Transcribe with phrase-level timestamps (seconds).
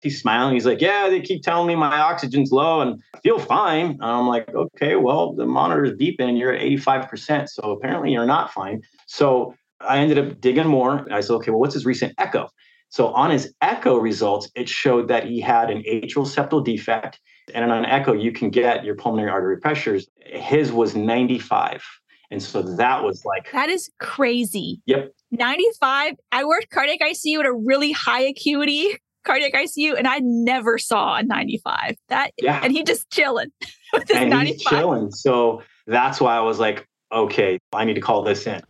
[0.00, 0.54] He's smiling.
[0.54, 3.86] He's like, Yeah, they keep telling me my oxygen's low and I feel fine.
[3.86, 7.48] And I'm like, Okay, well, the monitor is beeping and you're at 85%.
[7.48, 8.82] So apparently you're not fine.
[9.06, 11.06] So I ended up digging more.
[11.10, 12.48] I said, Okay, well, what's his recent echo?
[12.90, 17.20] So on his echo results, it showed that he had an atrial septal defect.
[17.54, 20.06] And on an echo, you can get your pulmonary artery pressures.
[20.24, 21.82] His was 95.
[22.30, 24.80] And so that was like that is crazy.
[24.86, 25.12] Yep.
[25.30, 26.14] 95.
[26.32, 31.16] I worked cardiac ICU at a really high acuity cardiac ICU, and I never saw
[31.16, 31.96] a 95.
[32.08, 32.60] That yeah.
[32.62, 33.50] and he just chilling
[33.92, 34.56] with his and 95.
[34.56, 35.10] He's chilling.
[35.10, 38.60] So that's why I was like, okay, I need to call this in.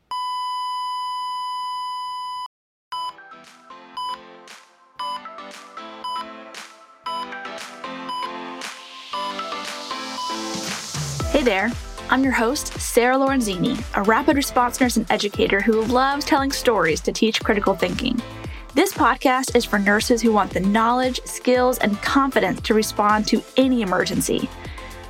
[11.30, 11.70] Hey there.
[12.10, 17.02] I'm your host, Sarah Lorenzini, a rapid response nurse and educator who loves telling stories
[17.02, 18.18] to teach critical thinking.
[18.74, 23.42] This podcast is for nurses who want the knowledge, skills, and confidence to respond to
[23.56, 24.48] any emergency.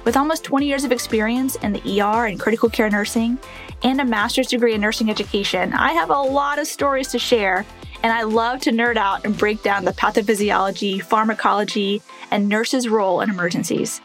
[0.05, 3.37] With almost 20 years of experience in the ER and critical care nursing,
[3.83, 7.67] and a master's degree in nursing education, I have a lot of stories to share,
[8.05, 13.21] and I love to nerd out and break down the pathophysiology, pharmacology, and nurses' role
[13.21, 14.01] in emergencies.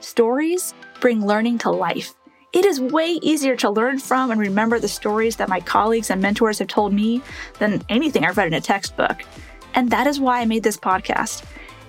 [0.00, 2.14] Stories bring learning to life
[2.52, 6.22] it is way easier to learn from and remember the stories that my colleagues and
[6.22, 7.22] mentors have told me
[7.58, 9.22] than anything I've read in a textbook.
[9.74, 11.44] And that is why I made this podcast.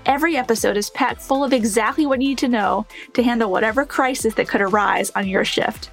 [0.05, 3.85] Every episode is packed full of exactly what you need to know to handle whatever
[3.85, 5.91] crisis that could arise on your shift.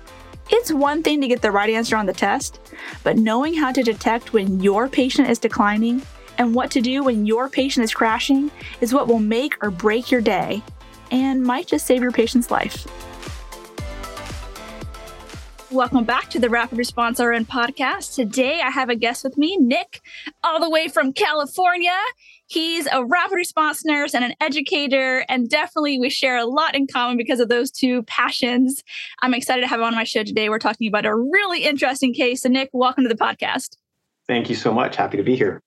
[0.48, 2.60] It's one thing to get the right answer on the test,
[3.04, 6.02] but knowing how to detect when your patient is declining
[6.38, 10.10] and what to do when your patient is crashing is what will make or break
[10.10, 10.62] your day
[11.10, 12.86] and might just save your patient's life.
[15.72, 18.14] Welcome back to the Rapid Response RN podcast.
[18.14, 20.00] Today I have a guest with me, Nick,
[20.44, 21.96] all the way from California.
[22.46, 26.86] He's a rapid response nurse and an educator, and definitely we share a lot in
[26.86, 28.84] common because of those two passions.
[29.22, 30.48] I'm excited to have him on my show today.
[30.48, 32.42] We're talking about a really interesting case.
[32.42, 33.76] So, Nick, welcome to the podcast.
[34.28, 34.94] Thank you so much.
[34.94, 35.64] Happy to be here.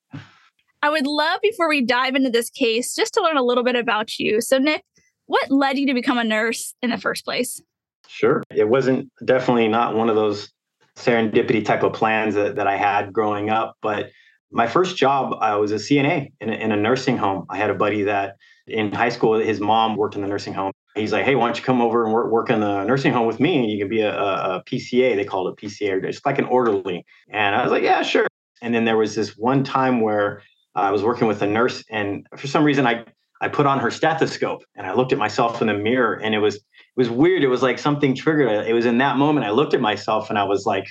[0.82, 3.76] I would love, before we dive into this case, just to learn a little bit
[3.76, 4.40] about you.
[4.40, 4.86] So, Nick,
[5.26, 7.62] what led you to become a nurse in the first place?
[8.08, 8.44] Sure.
[8.54, 10.52] It wasn't definitely not one of those
[10.96, 14.10] serendipity type of plans that, that I had growing up, but
[14.52, 17.46] my first job, I was a CNA in a, in a nursing home.
[17.50, 18.36] I had a buddy that
[18.68, 20.72] in high school, his mom worked in the nursing home.
[20.96, 23.28] He's like, hey, why don't you come over and work, work in the nursing home
[23.28, 23.60] with me?
[23.60, 25.16] And you can be a, a PCA.
[25.16, 27.06] They called it PCA, just like an orderly.
[27.30, 28.28] And I was like, yeah, sure.
[28.62, 30.42] And then there was this one time where
[30.76, 33.06] I was working with a nurse, and for some reason, I
[33.42, 36.40] I put on her stethoscope and I looked at myself in the mirror, and it
[36.40, 36.60] was
[37.00, 37.44] was weird.
[37.46, 38.68] It was like something triggered.
[38.68, 40.86] It was in that moment I looked at myself and I was like,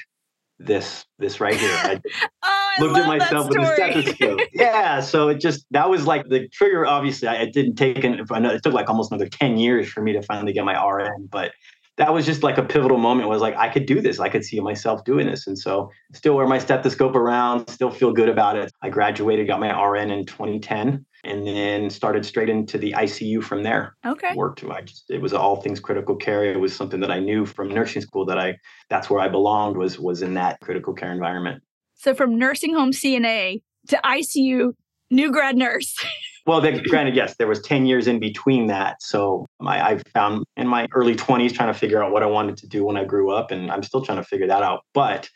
[0.59, 1.71] this, this right here.
[1.75, 4.41] I oh, I looked at myself with a stethoscope.
[4.55, 5.01] yeah.
[5.01, 6.87] So it just, that was like the trigger.
[6.87, 10.15] Obviously, I, it didn't take, an, it took like almost another 10 years for me
[10.15, 11.53] to finally get my RN, but
[11.98, 14.44] that was just like a pivotal moment was like i could do this i could
[14.44, 18.56] see myself doing this and so still wear my stethoscope around still feel good about
[18.56, 23.42] it i graduated got my rn in 2010 and then started straight into the ICU
[23.42, 23.97] from there.
[24.06, 24.34] Okay.
[24.34, 24.64] Worked.
[24.64, 26.44] I just it was all things critical care.
[26.44, 28.56] It was something that I knew from nursing school that I
[28.88, 31.62] that's where I belonged was was in that critical care environment.
[31.97, 34.72] So from nursing home CNA to ICU
[35.10, 35.97] new grad nurse.
[36.48, 39.03] well, then, granted, yes, there was 10 years in between that.
[39.03, 42.56] So my, I found in my early 20s trying to figure out what I wanted
[42.56, 44.81] to do when I grew up, and I'm still trying to figure that out.
[44.94, 45.28] But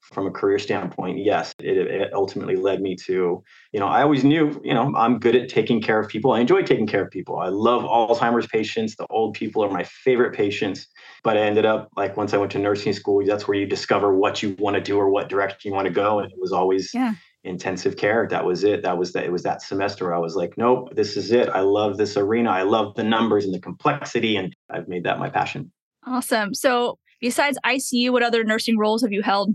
[0.00, 3.40] from a career standpoint, yes, it, it, ultimately led me to,
[3.72, 6.32] you know, I always knew, you know, I'm good at taking care of people.
[6.32, 7.38] I enjoy taking care of people.
[7.38, 8.96] I love Alzheimer's patients.
[8.96, 10.88] The old people are my favorite patients.
[11.22, 14.12] But I ended up like once I went to nursing school, that's where you discover
[14.12, 16.18] what you want to do or what direction you want to go.
[16.18, 17.14] And it was always yeah.
[17.44, 18.26] Intensive care.
[18.28, 18.82] That was it.
[18.82, 19.24] That was that.
[19.24, 20.14] It was that semester.
[20.14, 21.48] I was like, nope, this is it.
[21.48, 22.50] I love this arena.
[22.50, 25.72] I love the numbers and the complexity, and I've made that my passion.
[26.06, 26.54] Awesome.
[26.54, 29.52] So besides ICU, what other nursing roles have you held?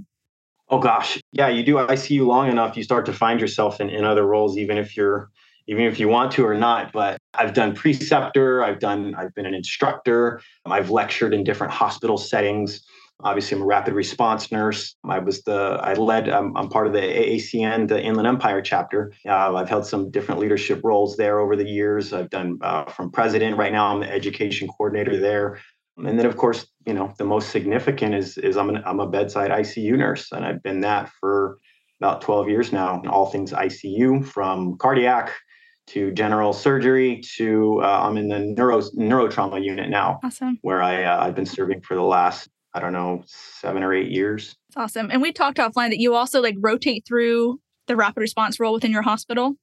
[0.70, 4.06] Oh gosh, yeah, you do ICU long enough, you start to find yourself in, in
[4.06, 5.30] other roles, even if you're
[5.68, 6.92] even if you want to or not.
[6.92, 12.18] But I've done preceptor, I've done, I've been an instructor, I've lectured in different hospital
[12.18, 12.84] settings.
[13.22, 14.96] Obviously, I'm a rapid response nurse.
[15.08, 19.14] I was the, I led, I'm, I'm part of the AACN, the Inland Empire chapter.
[19.26, 22.12] Uh, I've held some different leadership roles there over the years.
[22.12, 23.58] I've done uh, from president.
[23.58, 25.60] Right now, I'm the education coordinator there.
[25.98, 29.08] And then, of course, you know, the most significant is is I'm an, I'm a
[29.08, 31.60] bedside ICU nurse, and I've been that for
[32.02, 33.02] about 12 years now.
[33.08, 35.32] All things ICU, from cardiac
[35.88, 40.20] to general surgery to uh, I'm in the neuro neurotrauma unit now.
[40.24, 40.58] Awesome.
[40.62, 44.12] Where I uh, I've been serving for the last I don't know seven or eight
[44.12, 44.56] years.
[44.70, 45.12] That's awesome.
[45.12, 48.92] And we talked offline that you also like rotate through the rapid response role within
[48.92, 49.56] your hospital.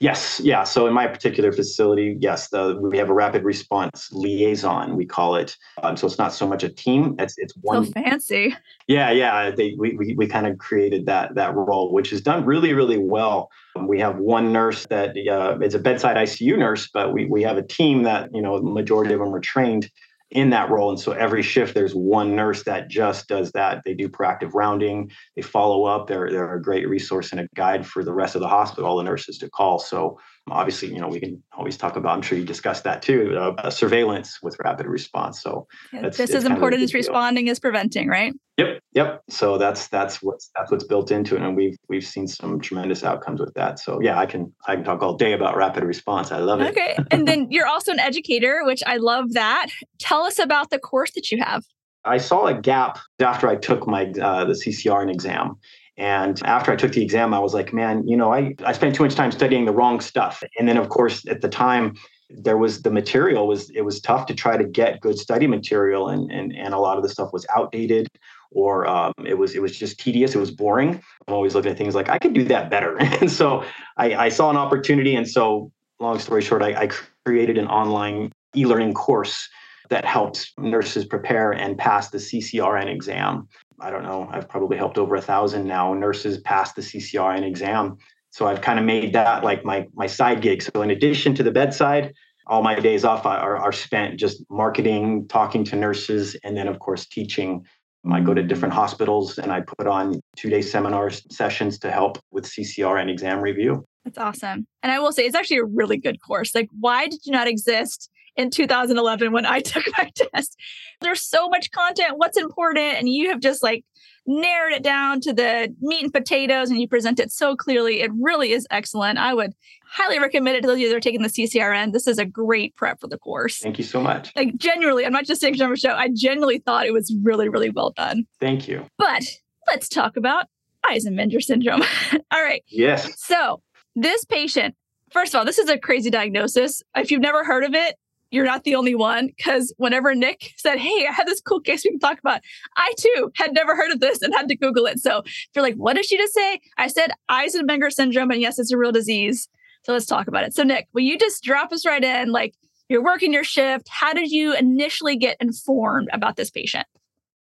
[0.00, 0.64] Yes, yeah.
[0.64, 4.96] So in my particular facility, yes, the, we have a rapid response liaison.
[4.96, 5.56] We call it.
[5.82, 7.84] Um, so it's not so much a team; it's it's one.
[7.84, 8.54] So fancy.
[8.86, 9.50] Yeah, yeah.
[9.50, 12.98] They, we we, we kind of created that that role, which is done really really
[12.98, 13.50] well.
[13.76, 17.42] Um, we have one nurse that uh, is a bedside ICU nurse, but we we
[17.42, 19.90] have a team that you know the majority of them are trained
[20.34, 20.90] in that role.
[20.90, 23.82] And so every shift, there's one nurse that just does that.
[23.84, 26.08] They do proactive rounding, they follow up.
[26.08, 28.96] They're, they're a great resource and a guide for the rest of the hospital, all
[28.96, 29.78] the nurses to call.
[29.78, 30.18] So
[30.50, 33.70] obviously, you know, we can always talk about, I'm sure you discussed that too, uh,
[33.70, 35.40] surveillance with rapid response.
[35.42, 38.34] So yeah, just as important as responding as preventing, right?
[38.58, 39.22] Yep, yep.
[39.28, 43.02] So that's that's what's that's what's built into it, and we've we've seen some tremendous
[43.02, 43.80] outcomes with that.
[43.80, 46.30] So yeah, I can I can talk all day about rapid response.
[46.30, 46.70] I love it.
[46.70, 49.70] Okay, and then you're also an educator, which I love that.
[49.98, 51.64] Tell us about the course that you have.
[52.04, 55.56] I saw a gap after I took my uh, the CCRN exam,
[55.96, 58.94] and after I took the exam, I was like, man, you know, I, I spent
[58.94, 60.42] too much time studying the wrong stuff.
[60.58, 61.94] And then, of course, at the time,
[62.30, 66.08] there was the material was it was tough to try to get good study material
[66.08, 68.08] and and, and a lot of the stuff was outdated
[68.50, 70.34] or um, it was it was just tedious.
[70.34, 71.02] It was boring.
[71.28, 72.96] I'm always looking at things like i could do that better.
[73.00, 73.64] And so
[73.96, 75.14] i, I saw an opportunity.
[75.14, 75.70] And so
[76.00, 76.88] long story short I, I
[77.24, 79.48] created an online e-learning course
[79.90, 83.48] that helps nurses prepare and pass the ccrn exam
[83.80, 87.96] I don't know, I've probably helped over a thousand now nurses pass the CCRN exam.
[88.30, 90.62] So I've kind of made that like my my side gig.
[90.62, 92.12] So in addition to the bedside,
[92.46, 96.78] all my days off are, are spent just marketing, talking to nurses, and then of
[96.78, 97.64] course teaching.
[98.12, 102.18] I go to different hospitals and I put on two day seminar sessions to help
[102.32, 103.86] with CCRN exam review.
[104.04, 104.66] That's awesome.
[104.82, 106.54] And I will say it's actually a really good course.
[106.54, 110.56] Like, why did you not exist in 2011 when I took my test.
[111.00, 113.84] There's so much content, what's important, and you have just like
[114.26, 118.00] narrowed it down to the meat and potatoes and you present it so clearly.
[118.00, 119.18] It really is excellent.
[119.18, 119.52] I would
[119.86, 121.92] highly recommend it to those of you that are taking the CCRN.
[121.92, 123.58] This is a great prep for the course.
[123.58, 124.32] Thank you so much.
[124.34, 125.92] Like genuinely, I'm not just saying number show.
[125.92, 128.24] I genuinely thought it was really, really well done.
[128.40, 128.86] Thank you.
[128.98, 129.24] But
[129.66, 130.46] let's talk about
[130.86, 131.82] Eisenmenger syndrome.
[132.30, 132.62] all right.
[132.68, 133.12] Yes.
[133.18, 133.62] So
[133.94, 134.74] this patient,
[135.10, 136.82] first of all, this is a crazy diagnosis.
[136.96, 137.96] If you've never heard of it,
[138.34, 139.28] you're not the only one.
[139.28, 142.40] Because whenever Nick said, Hey, I have this cool case we can talk about,
[142.76, 144.98] I too had never heard of this and had to Google it.
[144.98, 146.60] So if you're like, What did she just say?
[146.78, 148.30] I said Eisenmenger syndrome.
[148.30, 149.48] And yes, it's a real disease.
[149.84, 150.54] So let's talk about it.
[150.54, 152.32] So, Nick, will you just drop us right in?
[152.32, 152.54] Like,
[152.88, 153.88] you're working your shift.
[153.88, 156.86] How did you initially get informed about this patient?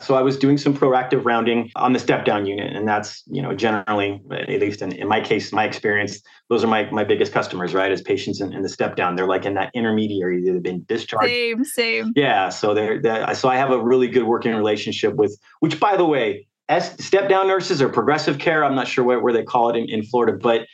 [0.00, 2.76] So I was doing some proactive rounding on the step down unit.
[2.76, 6.20] And that's, you know, generally, at least in, in my case, my experience,
[6.50, 7.90] those are my, my biggest customers, right?
[7.90, 9.16] As patients in, in the step down.
[9.16, 11.28] They're like in that intermediary, they've been discharged.
[11.28, 12.12] Same, same.
[12.14, 12.50] Yeah.
[12.50, 16.04] So they're, they're so I have a really good working relationship with, which by the
[16.04, 19.70] way, as step down nurses or progressive care, I'm not sure where, where they call
[19.70, 20.66] it in, in Florida, but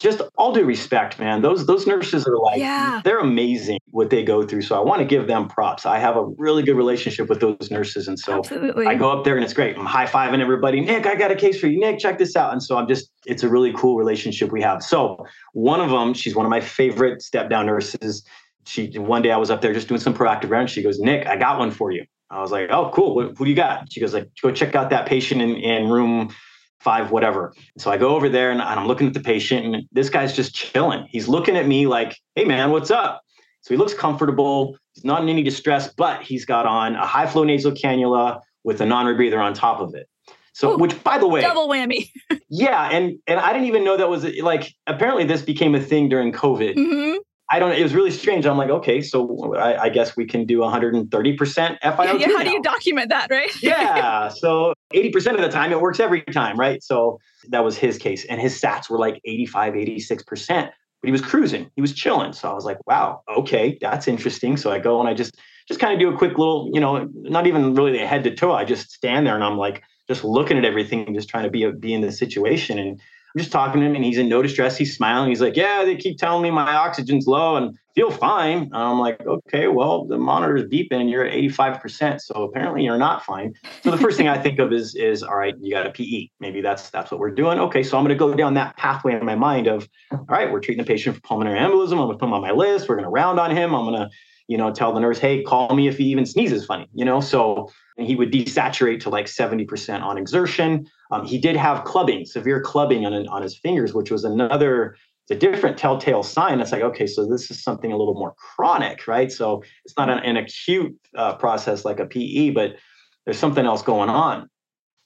[0.00, 3.02] just all due respect, man, those those nurses are like yeah.
[3.04, 4.62] they're amazing what they go through.
[4.62, 5.84] So I want to give them props.
[5.84, 8.86] I have a really good relationship with those nurses, and so Absolutely.
[8.86, 9.76] I go up there and it's great.
[9.76, 10.80] I'm high fiving everybody.
[10.80, 11.78] Nick, I got a case for you.
[11.78, 12.52] Nick, check this out.
[12.52, 14.82] And so I'm just it's a really cool relationship we have.
[14.82, 18.24] So one of them, she's one of my favorite step down nurses.
[18.64, 20.70] She one day I was up there just doing some proactive rounds.
[20.70, 22.06] She goes, Nick, I got one for you.
[22.30, 23.16] I was like, oh, cool.
[23.16, 23.92] What, who do you got?
[23.92, 26.32] She goes, like, go check out that patient in, in room
[26.80, 27.52] five, whatever.
[27.78, 30.54] So I go over there and, I'm looking at the patient, and this guy's just
[30.54, 31.06] chilling.
[31.10, 33.22] He's looking at me like, hey, man, what's up?
[33.60, 34.76] So he looks comfortable.
[34.94, 38.80] He's not in any distress, but he's got on a high flow nasal cannula with
[38.80, 40.08] a non rebreather on top of it.
[40.52, 42.10] So, Ooh, which by the way, double whammy.
[42.48, 46.08] yeah, and and I didn't even know that was like apparently this became a thing
[46.08, 46.74] during COVID.
[46.74, 47.18] Mm-hmm.
[47.50, 47.72] I don't.
[47.72, 48.46] It was really strange.
[48.46, 52.20] I'm like, okay, so I, I guess we can do 130 percent FiO2.
[52.20, 53.50] Yeah, how do you document that, right?
[53.62, 54.28] yeah.
[54.28, 56.82] So 80 percent of the time, it works every time, right?
[56.82, 60.70] So that was his case, and his stats were like 85, 86 percent.
[61.00, 61.70] But he was cruising.
[61.76, 62.34] He was chilling.
[62.34, 64.58] So I was like, wow, okay, that's interesting.
[64.58, 67.08] So I go and I just just kind of do a quick little, you know,
[67.14, 68.52] not even really a head to toe.
[68.52, 71.50] I just stand there and I'm like just looking at everything, and just trying to
[71.50, 73.00] be be in the situation and
[73.34, 74.76] I'm just talking to him and he's in no distress.
[74.76, 75.28] He's smiling.
[75.28, 78.62] He's like, Yeah, they keep telling me my oxygen's low and feel fine.
[78.62, 82.20] And I'm like, Okay, well, the monitor is beeping and you're at 85%.
[82.20, 83.54] So apparently you're not fine.
[83.82, 86.28] So the first thing I think of is, is all right, you got a PE.
[86.40, 87.58] Maybe that's that's what we're doing.
[87.58, 90.60] Okay, so I'm gonna go down that pathway in my mind of all right, we're
[90.60, 91.92] treating the patient for pulmonary embolism.
[91.92, 92.88] I'm gonna put him on my list.
[92.88, 93.74] We're gonna round on him.
[93.74, 94.10] I'm gonna,
[94.48, 97.20] you know, tell the nurse, hey, call me if he even sneezes funny, you know.
[97.20, 100.86] So he would desaturate to like 70% on exertion.
[101.10, 104.96] Um, he did have clubbing, severe clubbing on, on his fingers, which was another,
[105.30, 106.60] it's a different telltale sign.
[106.60, 109.30] It's like, okay, so this is something a little more chronic, right?
[109.30, 112.76] So it's not an, an acute uh, process like a PE, but
[113.24, 114.48] there's something else going on.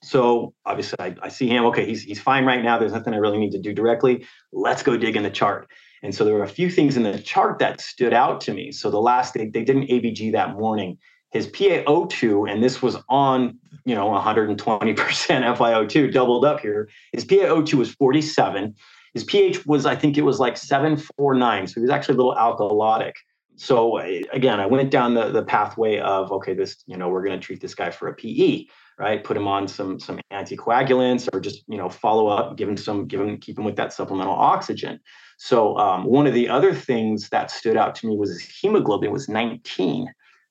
[0.01, 1.65] So obviously, I, I, see him.
[1.65, 2.77] Okay, he's he's fine right now.
[2.77, 4.25] There's nothing I really need to do directly.
[4.51, 5.67] Let's go dig in the chart.
[6.03, 8.71] And so there were a few things in the chart that stood out to me.
[8.71, 10.97] So the last they, they did an ABG that morning.
[11.31, 16.89] His PaO2, and this was on you know 120% FiO2, doubled up here.
[17.11, 18.75] His PaO2 was 47.
[19.15, 21.67] His pH was, I think it was like 749.
[21.67, 23.13] So he was actually a little alkalotic.
[23.55, 27.39] So again, I went down the, the pathway of okay, this, you know, we're going
[27.39, 28.65] to treat this guy for a PE
[28.97, 29.23] right?
[29.23, 33.07] Put him on some some anticoagulants or just you know follow up, give him some,
[33.07, 34.99] give him keep him with that supplemental oxygen.
[35.37, 39.11] So um, one of the other things that stood out to me was his hemoglobin
[39.11, 40.07] was 19.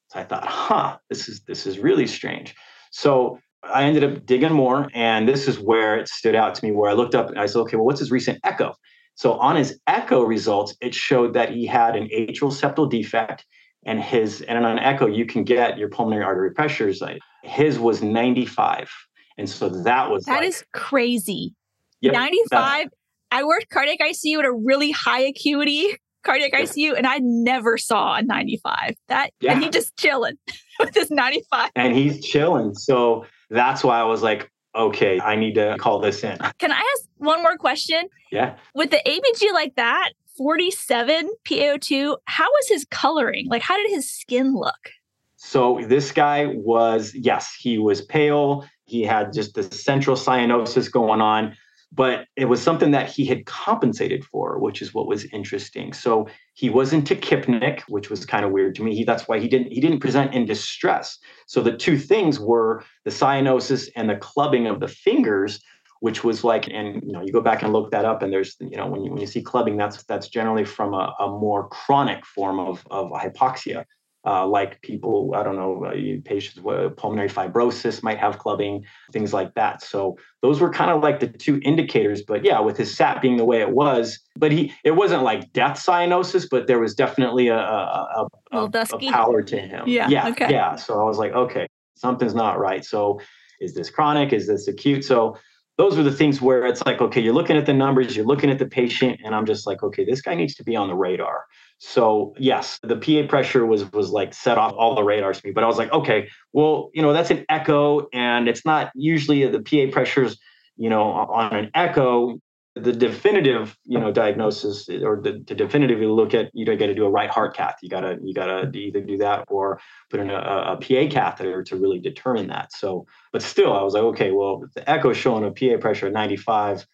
[0.09, 2.55] So I thought, huh, this is this is really strange.
[2.91, 3.39] So
[3.73, 6.73] I ended up digging more, and this is where it stood out to me.
[6.73, 8.75] Where I looked up and I said, okay, well, what's his recent echo?
[9.15, 13.45] So on his echo results, it showed that he had an atrial septal defect
[13.87, 17.03] and his and on an echo you can get your pulmonary artery pressures
[17.43, 18.91] his was 95
[19.39, 21.55] and so that was that like, is crazy
[22.01, 22.89] yep, 95
[23.31, 26.61] i worked cardiac icu at a really high acuity cardiac yeah.
[26.61, 29.53] icu and i never saw a 95 that yeah.
[29.53, 30.37] and he just chilling
[30.81, 35.55] with his 95 and he's chilling so that's why i was like okay i need
[35.55, 39.75] to call this in can i ask one more question yeah with the abg like
[39.77, 42.17] that 47 PaO2.
[42.27, 43.47] How was his coloring?
[43.49, 44.91] Like, how did his skin look?
[45.37, 48.67] So, this guy was, yes, he was pale.
[48.87, 51.57] He had just the central cyanosis going on,
[51.95, 55.93] but it was something that he had compensated for, which is what was interesting.
[55.93, 58.95] So, he wasn't tachypneic, which was kind of weird to me.
[58.95, 61.19] He, that's why he didn't he didn't present in distress.
[61.47, 65.61] So the two things were the cyanosis and the clubbing of the fingers
[66.05, 68.57] which was like, and you know, you go back and look that up, and there's,
[68.61, 71.67] you know, when you when you see clubbing, that's that's generally from a, a more
[71.69, 73.87] chronic form of of hypoxia.
[74.27, 75.93] Uh, like people, I don't know, uh,
[76.25, 79.83] patients with pulmonary fibrosis might have clubbing, things like that.
[79.83, 82.23] So those were kind of like the two indicators.
[82.23, 85.53] But yeah, with his SAT being the way it was, but he, it wasn't like
[85.53, 89.85] death cyanosis, but there was definitely a a, a, a, a pallor to him.
[89.87, 90.09] Yeah.
[90.09, 90.29] Yeah.
[90.29, 90.51] Okay.
[90.51, 90.77] Yeah.
[90.77, 92.85] So I was like, okay, something's not right.
[92.85, 93.21] So
[93.61, 94.33] is this chronic?
[94.33, 95.05] Is this acute?
[95.05, 95.37] So
[95.77, 98.51] those were the things where it's like, okay, you're looking at the numbers, you're looking
[98.51, 100.95] at the patient, and I'm just like, okay, this guy needs to be on the
[100.95, 101.45] radar.
[101.79, 105.53] So yes, the PA pressure was was like set off all the radars to me.
[105.53, 109.47] But I was like, okay, well, you know, that's an echo, and it's not usually
[109.47, 110.39] the PA pressures,
[110.77, 112.39] you know, on an echo.
[112.77, 116.95] The definitive you know diagnosis or the, the definitively look at you don't got to
[116.95, 117.77] do a right heart cath.
[117.83, 119.79] You gotta you gotta either do that or
[120.11, 122.73] put in a, a, pa catheter to really determine that.
[122.73, 126.15] So but still i was like okay well the echo showing a pa pressure of
[126.15, 126.87] 95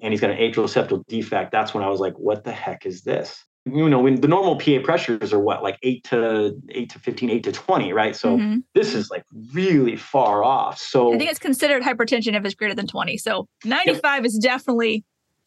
[0.00, 2.86] and he's got an atrial septal defect that's when i was like what the heck
[2.86, 6.90] is this you know when the normal pa pressures are what like 8 to 8
[6.90, 8.58] to 15 8 to 20 right so mm-hmm.
[8.74, 12.74] this is like really far off so i think it's considered hypertension if it's greater
[12.74, 14.24] than 20 so 95 yep.
[14.24, 15.04] is definitely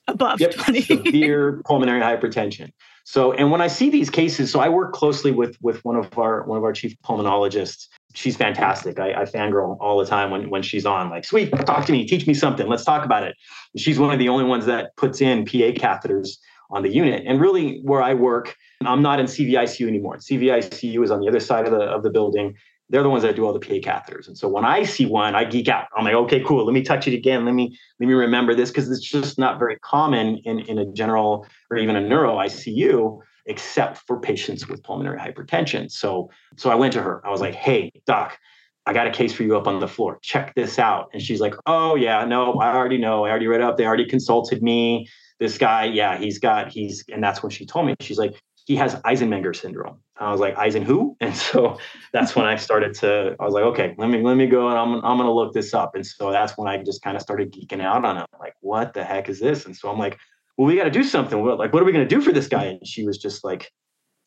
[0.08, 0.82] above yep, 20.
[0.82, 2.72] severe pulmonary hypertension.
[3.05, 6.17] So, and when I see these cases, so I work closely with with one of
[6.17, 7.88] our one of our chief pulmonologists.
[8.15, 9.00] She's fantastic.
[9.00, 11.10] I, I fangirl all the time when when she's on.
[11.10, 12.67] Like, sweet, talk to me, teach me something.
[12.67, 13.36] Let's talk about it.
[13.75, 16.38] she's one of the only ones that puts in PA catheters
[16.73, 17.23] on the unit.
[17.25, 20.17] And really, where I work, I'm not in CVICU anymore.
[20.17, 22.55] CVICU is on the other side of the of the building
[22.89, 24.27] they're the ones that do all the PA catheters.
[24.27, 25.87] And so when I see one, I geek out.
[25.97, 26.63] I'm like, okay, cool.
[26.65, 27.45] Let me touch it again.
[27.45, 30.85] Let me let me remember this because it's just not very common in, in a
[30.85, 35.89] general or even a neuro ICU, except for patients with pulmonary hypertension.
[35.89, 37.25] So so I went to her.
[37.25, 38.37] I was like, hey, doc,
[38.85, 40.19] I got a case for you up on the floor.
[40.21, 41.09] Check this out.
[41.13, 43.25] And she's like, oh yeah, no, I already know.
[43.25, 43.77] I already read up.
[43.77, 45.07] They already consulted me.
[45.43, 48.77] This guy, yeah, he's got, he's, and that's when she told me, she's like, he
[48.77, 49.97] has Eisenmenger syndrome.
[50.15, 51.17] I was like, Eisen who?
[51.21, 51.77] And so
[52.13, 54.77] that's when I started to, I was like, okay, let me, let me go and
[54.77, 55.95] I'm, I'm going to look this up.
[55.95, 58.25] And so that's when I just kind of started geeking out on it.
[58.39, 59.65] Like, what the heck is this?
[59.65, 60.17] And so I'm like,
[60.55, 61.43] well, we got to do something.
[61.43, 62.63] Like, what are we going to do for this guy?
[62.63, 63.69] And she was just like,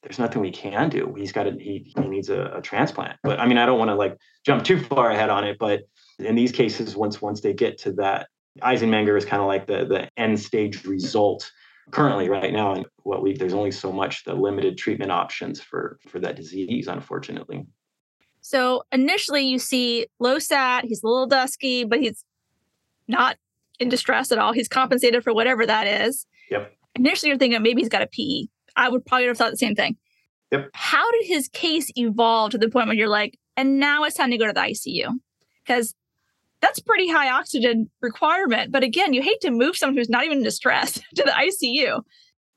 [0.02, 1.14] there's nothing we can do.
[1.16, 3.16] He's got to, he, he needs a, a transplant.
[3.22, 5.80] But I mean, I don't want to like jump too far ahead on it, but
[6.18, 8.28] in these cases, once, once they get to that,
[8.62, 11.50] Eisenmenger is kind of like the, the end stage result
[11.90, 15.98] currently right now and what we there's only so much the limited treatment options for
[16.08, 17.64] for that disease unfortunately.
[18.40, 22.24] So initially you see low sat he's a little dusky but he's
[23.06, 23.36] not
[23.78, 24.52] in distress at all.
[24.52, 26.26] He's compensated for whatever that is.
[26.50, 26.72] Yep.
[26.96, 28.48] Initially you're thinking maybe he's got a PE.
[28.74, 29.96] I would probably have thought the same thing.
[30.50, 30.70] Yep.
[30.74, 34.30] How did his case evolve to the point where you're like and now it's time
[34.30, 35.08] to go to the icu
[35.64, 35.94] because
[36.66, 38.72] that's pretty high oxygen requirement.
[38.72, 42.02] But again, you hate to move someone who's not even in distress to the ICU.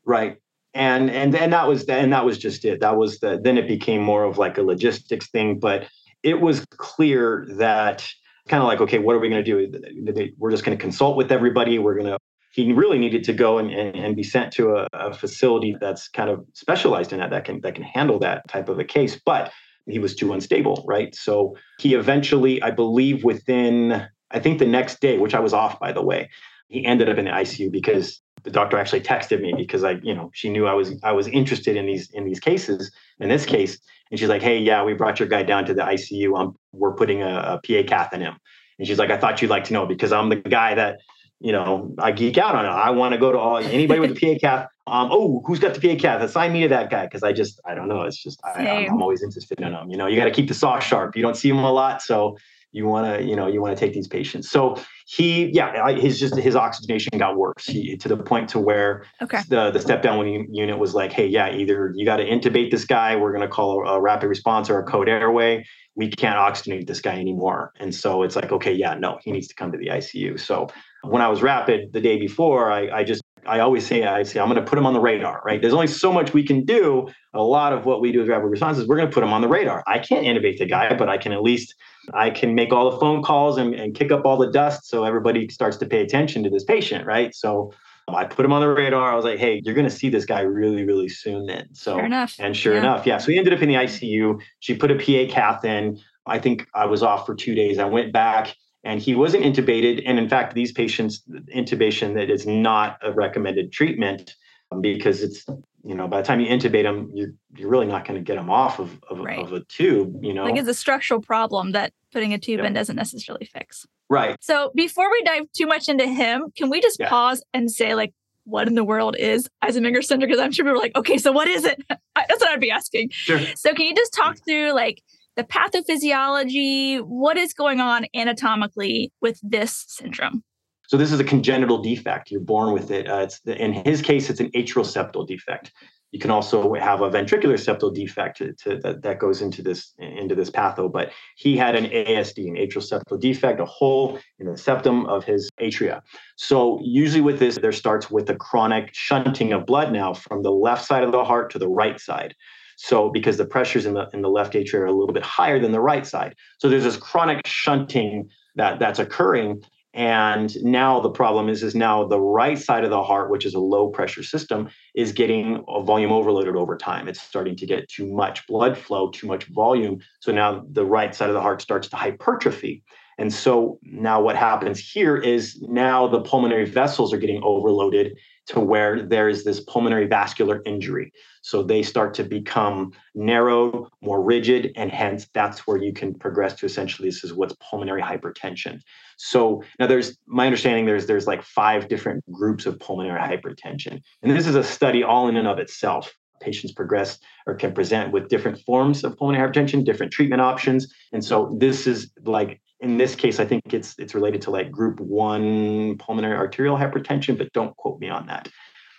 [0.06, 0.38] Right.
[0.74, 2.80] And and and that was and that was just it.
[2.82, 5.60] That was the then it became more of like a logistics thing.
[5.60, 5.88] But
[6.22, 8.08] it was clear that
[8.48, 10.34] kind of like, okay, what are we going to do?
[10.38, 11.80] We're just going to consult with everybody.
[11.80, 12.18] We're going to
[12.52, 16.08] he really needed to go and, and, and be sent to a, a, facility that's
[16.08, 19.20] kind of specialized in that that can that can handle that type of a case
[19.24, 19.52] but
[19.90, 25.00] he was too unstable right so he eventually i believe within i think the next
[25.00, 26.30] day which i was off by the way
[26.68, 30.14] he ended up in the icu because the doctor actually texted me because i you
[30.14, 33.46] know she knew i was i was interested in these in these cases in this
[33.46, 33.80] case
[34.12, 36.94] and she's like hey yeah we brought your guy down to the icu um, we're
[36.94, 38.36] putting a, a pa cath in him
[38.78, 41.00] and she's like i thought you'd like to know because i'm the guy that
[41.40, 42.70] you know, I geek out on it.
[42.70, 44.68] I want to go to all anybody with a PA cath.
[44.90, 46.22] Um, oh, who's got the PA cath?
[46.22, 48.04] Assign me to that guy because I just I don't know.
[48.04, 49.90] It's just I, am always interested in them.
[49.90, 51.16] You know, you got to keep the saw sharp.
[51.16, 52.38] You don't see them a lot, so
[52.72, 54.50] you want to you know you want to take these patients.
[54.50, 54.78] So
[55.08, 59.42] he yeah, his just his oxygenation got worse he, to the point to where okay.
[59.50, 62.86] the the step down unit was like, hey, yeah, either you got to intubate this
[62.86, 63.16] guy.
[63.16, 65.66] We're going to call a, a rapid response or a code airway
[66.00, 67.74] we can't oxygenate this guy anymore.
[67.78, 70.40] And so it's like, okay, yeah, no, he needs to come to the ICU.
[70.40, 70.70] So
[71.04, 74.40] when I was rapid the day before, I, I just I always say I say
[74.40, 75.62] I'm going to put him on the radar, right?
[75.62, 77.08] There's only so much we can do.
[77.34, 79.42] A lot of what we do as rapid responses, we're going to put him on
[79.42, 79.84] the radar.
[79.88, 81.76] I can't intubate the guy, but I can at least
[82.14, 85.04] I can make all the phone calls and, and kick up all the dust so
[85.04, 87.34] everybody starts to pay attention to this patient, right?
[87.36, 87.72] So
[88.08, 89.12] I put him on the radar.
[89.12, 91.68] I was like, hey, you're going to see this guy really, really soon then.
[91.74, 92.36] So, sure enough.
[92.40, 92.80] and sure yeah.
[92.80, 93.18] enough, yeah.
[93.18, 94.42] So he ended up in the ICU.
[94.60, 96.00] She put a PA cath in.
[96.26, 97.80] I think I was off for two days.
[97.80, 100.04] I went back and he wasn't intubated.
[100.06, 101.24] And in fact, these patients,
[101.56, 104.36] intubation that is not a recommended treatment
[104.72, 105.46] um, because it's
[105.84, 108.36] you know by the time you intubate them you're, you're really not going to get
[108.36, 109.40] them off of, of, right.
[109.40, 112.68] of, a tube you know like it's a structural problem that putting a tube yep.
[112.68, 116.82] in doesn't necessarily fix right so before we dive too much into him can we
[116.82, 117.10] just yeah.
[117.10, 120.78] pause and say like what in the world is Eisenmenger syndrome because i'm sure people
[120.78, 123.40] are like okay so what is it that's what i'd be asking sure.
[123.56, 124.46] so can you just talk mm.
[124.46, 125.02] through like
[125.40, 130.44] the pathophysiology, what is going on anatomically with this syndrome?
[130.88, 132.30] So this is a congenital defect.
[132.30, 133.10] You're born with it.
[133.10, 135.72] Uh, it's the, in his case, it's an atrial septal defect.
[136.12, 139.94] You can also have a ventricular septal defect to, to, that, that goes into this
[139.98, 140.92] into this patho.
[140.92, 145.24] But he had an ASD, an atrial septal defect, a hole in the septum of
[145.24, 146.02] his atria.
[146.36, 150.52] So usually with this, there starts with a chronic shunting of blood now from the
[150.52, 152.36] left side of the heart to the right side.
[152.82, 155.60] So because the pressures in the in the left atria are a little bit higher
[155.60, 156.34] than the right side.
[156.60, 159.64] So there's this chronic shunting that that's occurring.
[159.94, 163.54] And now the problem is, is now the right side of the heart, which is
[163.54, 167.10] a low pressure system, is getting a volume overloaded over time.
[167.10, 170.00] It's starting to get too much blood flow, too much volume.
[170.22, 172.82] So now the right side of the heart starts to hypertrophy.
[173.18, 178.18] And so now what happens here is now the pulmonary vessels are getting overloaded
[178.50, 181.14] to where there is this pulmonary vascular injury.
[181.42, 186.56] So they start to become narrowed, more rigid, and hence that's where you can progress
[186.56, 188.82] to essentially this is what's pulmonary hypertension.
[189.18, 194.02] So now there's my understanding there's there's like five different groups of pulmonary hypertension.
[194.24, 196.12] And this is a study all in and of itself.
[196.42, 200.92] Patients progress or can present with different forms of pulmonary hypertension, different treatment options.
[201.14, 204.72] And so this is like in this case, I think it's it's related to like
[204.72, 208.50] group one pulmonary arterial hypertension, but don't quote me on that.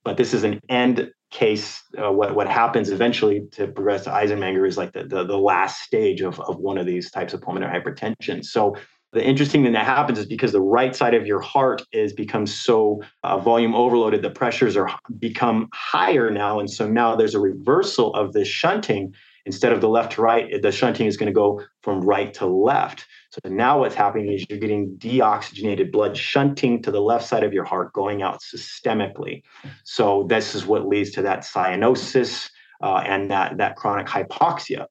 [0.04, 1.82] But this is an end case.
[1.96, 5.82] Uh, what what happens eventually to progress to Eisenmenger is like the, the, the last
[5.82, 8.44] stage of of one of these types of pulmonary hypertension.
[8.44, 8.76] So
[9.12, 12.54] the interesting thing that happens is because the right side of your heart is becomes
[12.54, 14.88] so uh, volume overloaded, the pressures are
[15.18, 19.14] become higher now, and so now there's a reversal of this shunting.
[19.46, 22.46] Instead of the left to right, the shunting is going to go from right to
[22.46, 23.06] left.
[23.30, 27.52] So now what's happening is you're getting deoxygenated blood shunting to the left side of
[27.52, 29.42] your heart, going out systemically.
[29.84, 32.50] So this is what leads to that cyanosis
[32.82, 34.86] uh, and that that chronic hypoxia.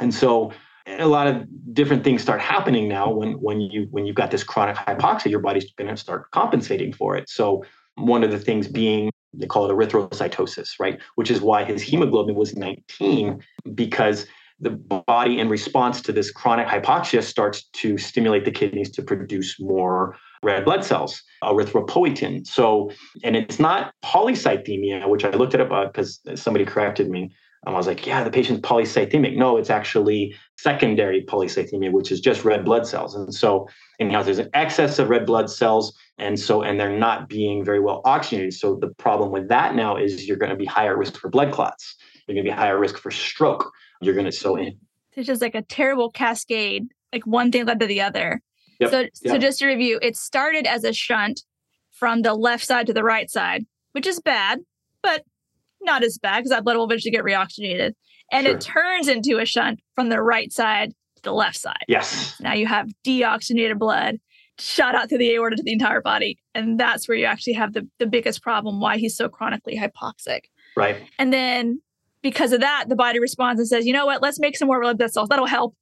[0.00, 0.52] And so
[0.86, 4.42] a lot of different things start happening now when when you when you've got this
[4.42, 7.28] chronic hypoxia, your body's going to start compensating for it.
[7.28, 11.00] So one of the things being they call it erythrocytosis, right?
[11.16, 13.42] Which is why his hemoglobin was 19
[13.74, 14.26] because
[14.60, 19.58] the body, in response to this chronic hypoxia, starts to stimulate the kidneys to produce
[19.60, 22.46] more red blood cells, erythropoietin.
[22.46, 22.90] So,
[23.22, 27.34] and it's not polycythemia, which I looked at it up because uh, somebody corrected me.
[27.66, 29.36] And I was like, yeah, the patient's polycythemic.
[29.36, 33.14] No, it's actually secondary polycythemia, which is just red blood cells.
[33.14, 35.96] And so, anyhow, there's an excess of red blood cells.
[36.18, 38.52] And so, and they're not being very well oxygenated.
[38.52, 41.52] So, the problem with that now is you're going to be higher risk for blood
[41.52, 41.96] clots.
[42.26, 43.72] You're going to be higher risk for stroke
[44.04, 44.78] you're going to sew in.
[45.16, 48.40] It's just like a terrible cascade, like one thing led to the other.
[48.80, 48.90] Yep.
[48.90, 49.10] So, yep.
[49.26, 51.42] so just to review, it started as a shunt
[51.92, 54.58] from the left side to the right side, which is bad,
[55.02, 55.24] but
[55.80, 57.92] not as bad because that blood will eventually get reoxygenated.
[58.32, 58.56] And sure.
[58.56, 61.84] it turns into a shunt from the right side to the left side.
[61.86, 62.34] Yes.
[62.40, 64.16] Now you have deoxygenated blood.
[64.58, 66.38] shot out through the aorta to the entire body.
[66.54, 70.42] And that's where you actually have the, the biggest problem why he's so chronically hypoxic.
[70.76, 70.96] Right.
[71.18, 71.80] And then
[72.24, 74.80] because of that, the body responds and says, you know what, let's make some more
[74.80, 75.28] red blood cells.
[75.28, 75.76] That'll help.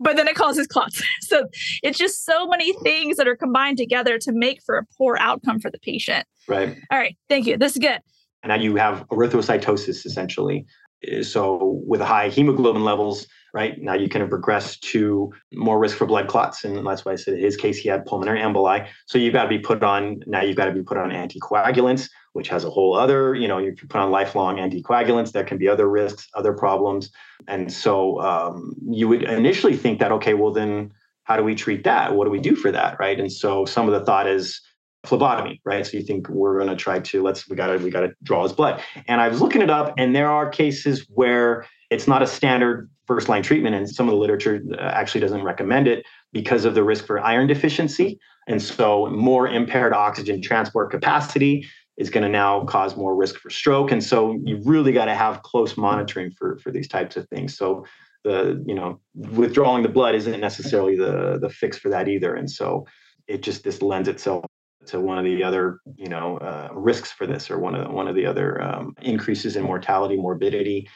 [0.00, 1.00] But then it causes clots.
[1.20, 1.46] so
[1.84, 5.60] it's just so many things that are combined together to make for a poor outcome
[5.60, 6.26] for the patient.
[6.48, 6.76] Right.
[6.90, 7.16] All right.
[7.28, 7.56] Thank you.
[7.56, 8.00] This is good.
[8.42, 10.66] And now you have erythrocytosis essentially.
[11.06, 16.06] Uh, so with high hemoglobin levels, right now you can progress to more risk for
[16.06, 18.88] blood clots, and that's why I said in his case he had pulmonary emboli.
[19.06, 20.42] So you've got to be put on now.
[20.42, 23.34] You've got to be put on anticoagulants, which has a whole other.
[23.34, 25.32] You know, you put on lifelong anticoagulants.
[25.32, 27.10] There can be other risks, other problems,
[27.48, 30.92] and so um, you would initially think that okay, well then
[31.24, 32.14] how do we treat that?
[32.14, 33.18] What do we do for that, right?
[33.18, 34.60] And so some of the thought is
[35.04, 35.86] phlebotomy, right?
[35.86, 38.14] So you think we're going to try to let's we got to we got to
[38.22, 38.82] draw his blood.
[39.08, 42.88] And I was looking it up, and there are cases where it's not a standard
[43.06, 46.74] first line treatment, and some of the literature uh, actually doesn't recommend it because of
[46.74, 48.18] the risk for iron deficiency.
[48.48, 53.50] And so more impaired oxygen transport capacity is going to now cause more risk for
[53.50, 53.92] stroke.
[53.92, 57.56] And so you really got to have close monitoring for for these types of things.
[57.56, 57.84] So
[58.24, 62.34] the you know withdrawing the blood isn't necessarily the the fix for that either.
[62.34, 62.86] And so
[63.26, 64.44] it just this lends itself
[64.86, 67.92] to one of the other you know uh, risks for this or one of the,
[67.92, 70.88] one of the other um, increases in mortality morbidity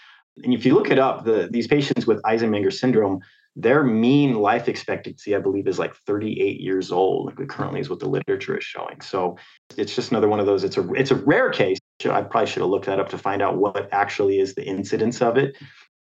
[0.43, 3.21] and if you look it up the, these patients with eisenmenger syndrome
[3.57, 8.01] their mean life expectancy i believe is like 38 years old like currently is what
[8.01, 9.01] the literature is showing.
[9.01, 9.37] So
[9.77, 11.79] it's just another one of those it's a it's a rare case.
[12.05, 15.23] I probably should have looked that up to find out what actually is the incidence
[15.23, 15.57] of it.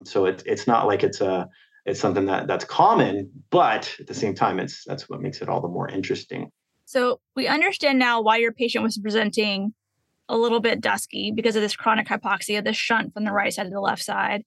[0.04, 1.48] So it, it's not like it's a
[1.86, 5.48] it's something that that's common but at the same time it's that's what makes it
[5.48, 6.50] all the more interesting.
[6.84, 9.74] So we understand now why your patient was presenting
[10.28, 13.64] a little bit dusky because of this chronic hypoxia, this shunt from the right side
[13.64, 14.44] to the left side.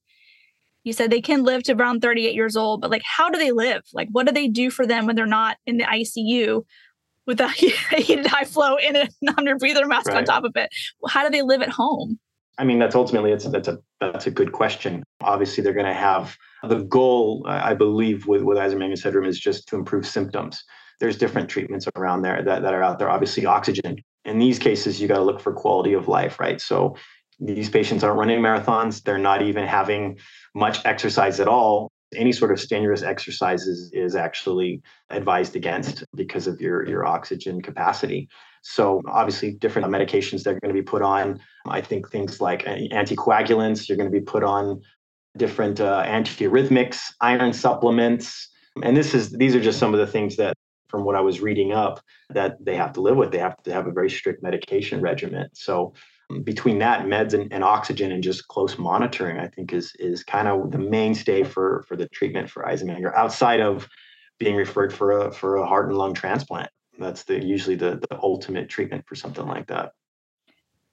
[0.84, 3.52] You said they can live to around 38 years old, but like, how do they
[3.52, 3.82] live?
[3.92, 6.64] Like, what do they do for them when they're not in the ICU
[7.26, 7.48] with a
[7.96, 10.18] heated high flow in a non-breather mask right.
[10.18, 10.68] on top of it?
[11.08, 12.18] How do they live at home?
[12.56, 15.02] I mean, that's ultimately it's that's a that's a good question.
[15.22, 19.66] Obviously, they're going to have the goal, I believe, with with Eisenmenger syndrome is just
[19.68, 20.62] to improve symptoms
[21.00, 23.10] there's different treatments around there that, that are out there.
[23.10, 23.96] Obviously, oxygen.
[24.24, 26.60] In these cases, you got to look for quality of life, right?
[26.60, 26.96] So
[27.40, 29.02] these patients aren't running marathons.
[29.02, 30.18] They're not even having
[30.54, 31.90] much exercise at all.
[32.14, 38.28] Any sort of strenuous exercises is, actually advised against because of your, your oxygen capacity.
[38.62, 41.40] So obviously, different medications they're going to be put on.
[41.66, 44.80] I think things like anticoagulants, you're going to be put on
[45.36, 48.48] different uh, antiarrhythmics, iron supplements,
[48.82, 50.54] and this is these are just some of the things that
[50.88, 53.32] from what I was reading up that they have to live with.
[53.32, 55.48] They have to have a very strict medication regimen.
[55.52, 55.94] So
[56.42, 60.48] between that meds and, and, oxygen and just close monitoring, I think is is kind
[60.48, 63.88] of the mainstay for for the treatment for Eisenmenger outside of
[64.38, 66.70] being referred for a for a heart and lung transplant.
[66.98, 69.92] That's the usually the, the ultimate treatment for something like that.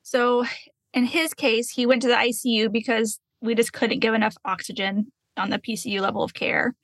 [0.03, 0.45] So
[0.93, 5.11] in his case, he went to the ICU because we just couldn't give enough oxygen
[5.37, 6.75] on the PCU level of care.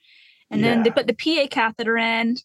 [0.50, 0.84] And then yeah.
[0.84, 2.38] they put the PA catheter in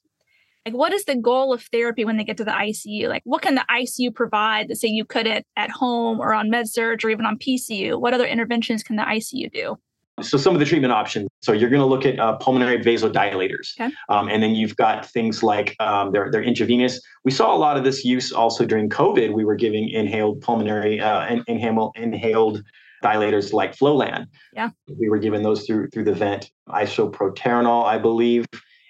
[0.65, 3.09] like what is the goal of therapy when they get to the ICU?
[3.09, 6.69] Like what can the ICU provide that say you couldn't at home or on med
[6.69, 8.01] surg or even on PCU?
[8.01, 9.77] What other interventions can the ICU do?
[10.21, 11.29] So some of the treatment options.
[11.41, 13.93] So you're going to look at uh, pulmonary vasodilators, okay.
[14.11, 17.01] um, and then you've got things like um, they're they're intravenous.
[17.25, 19.33] We saw a lot of this use also during COVID.
[19.33, 22.63] We were giving inhaled pulmonary uh, in, inhaled inhaled
[23.03, 24.29] dilators like Flolan.
[24.53, 26.51] Yeah, we were giving those through through the vent.
[26.69, 28.45] Isoproterenol, I believe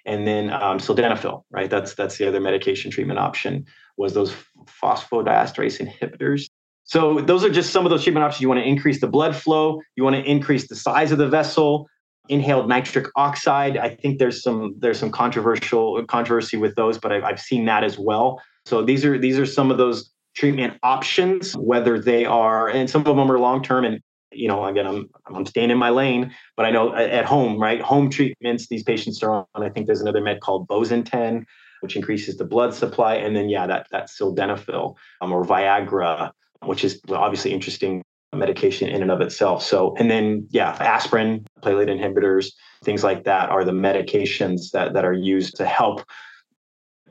[0.05, 1.69] and then um, sildenafil, right?
[1.69, 3.65] That's that's the other medication treatment option.
[3.97, 4.33] Was those
[4.81, 6.47] phosphodiesterase inhibitors?
[6.85, 8.41] So those are just some of those treatment options.
[8.41, 9.81] You want to increase the blood flow.
[9.95, 11.87] You want to increase the size of the vessel.
[12.29, 13.77] Inhaled nitric oxide.
[13.77, 17.83] I think there's some there's some controversial controversy with those, but I've, I've seen that
[17.83, 18.41] as well.
[18.65, 23.05] So these are these are some of those treatment options, whether they are, and some
[23.05, 23.99] of them are long term and
[24.35, 27.81] you know, again, I'm I'm staying in my lane, but I know at home, right?
[27.81, 29.63] Home treatments, these patients are on.
[29.63, 31.45] I think there's another med called Bosentan,
[31.81, 36.31] which increases the blood supply, and then yeah, that that sildenafil um, or Viagra,
[36.63, 39.63] which is obviously interesting medication in and of itself.
[39.63, 42.51] So, and then yeah, aspirin, platelet inhibitors,
[42.83, 46.03] things like that are the medications that that are used to help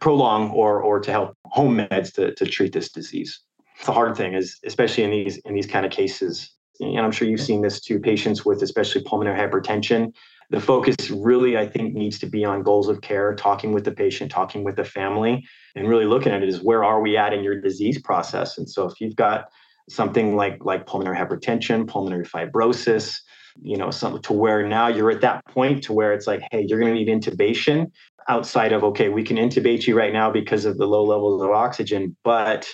[0.01, 3.41] prolong or or to help home meds to to treat this disease.
[3.85, 7.29] The hard thing is, especially in these in these kind of cases, and I'm sure
[7.29, 10.13] you've seen this to patients with especially pulmonary hypertension.
[10.51, 13.93] The focus really, I think, needs to be on goals of care, talking with the
[13.93, 17.33] patient, talking with the family, and really looking at it is where are we at
[17.33, 18.59] in your disease process?
[18.59, 19.47] And so if you've got
[19.89, 23.17] something like like pulmonary hypertension, pulmonary fibrosis,
[23.61, 26.65] you know, some, to where now you're at that point to where it's like, hey,
[26.67, 27.91] you're going to need intubation.
[28.29, 31.51] outside of, okay, we can intubate you right now because of the low levels of
[31.51, 32.69] oxygen, but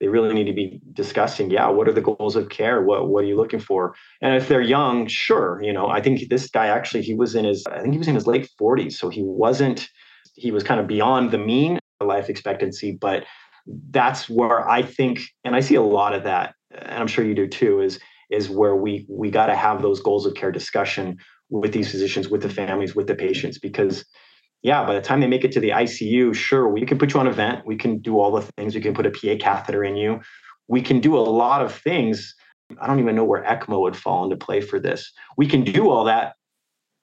[0.00, 2.82] they really need to be discussing, yeah, what are the goals of care?
[2.82, 3.94] What what are you looking for?
[4.20, 7.44] And if they're young, sure, you know, I think this guy actually he was in
[7.44, 9.88] his I think he was in his late 40s, so he wasn't
[10.34, 13.24] he was kind of beyond the mean life expectancy, but
[13.90, 17.34] that's where I think and I see a lot of that and I'm sure you
[17.34, 17.98] do too is
[18.30, 21.18] is where we we got to have those goals of care discussion
[21.50, 24.04] with these physicians, with the families, with the patients because
[24.64, 27.20] yeah, by the time they make it to the ICU, sure, we can put you
[27.20, 27.66] on a vent.
[27.66, 28.74] We can do all the things.
[28.74, 30.20] We can put a PA catheter in you.
[30.68, 32.34] We can do a lot of things.
[32.80, 35.12] I don't even know where ECMO would fall into play for this.
[35.36, 36.36] We can do all that,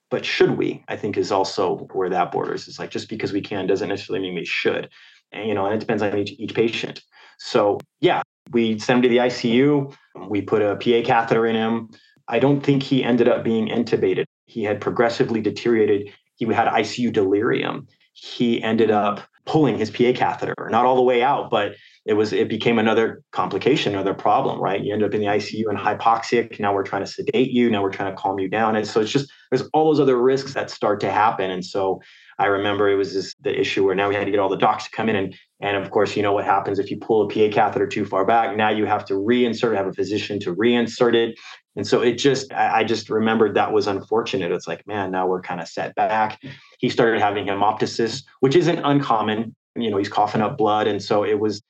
[0.09, 0.83] but should we?
[0.87, 2.67] I think is also where that borders.
[2.67, 4.89] It's like just because we can doesn't necessarily mean we should.
[5.31, 7.03] And you know, and it depends on each, each patient.
[7.37, 9.95] So yeah, we send him to the ICU.
[10.27, 11.91] We put a PA catheter in him.
[12.27, 14.25] I don't think he ended up being intubated.
[14.47, 16.11] He had progressively deteriorated
[16.47, 17.87] he had ICU delirium.
[18.13, 21.73] He ended up pulling his PA catheter, not all the way out, but
[22.05, 24.81] it was it became another complication, another problem, right?
[24.81, 26.59] You end up in the ICU and hypoxic.
[26.59, 27.69] Now we're trying to sedate you.
[27.69, 28.75] Now we're trying to calm you down.
[28.75, 31.51] And so it's just there's all those other risks that start to happen.
[31.51, 32.01] And so
[32.39, 34.57] I remember it was this the issue where now we had to get all the
[34.57, 37.21] docs to come in and and of course you know what happens if you pull
[37.21, 38.57] a PA catheter too far back.
[38.57, 41.37] Now you have to reinsert, have a physician to reinsert it.
[41.75, 44.51] And so it just, I just remembered that was unfortunate.
[44.51, 46.41] It's like, man, now we're kind of set back.
[46.79, 49.55] He started having hemoptysis, which isn't uncommon.
[49.75, 50.87] You know, he's coughing up blood.
[50.87, 51.61] And so it was,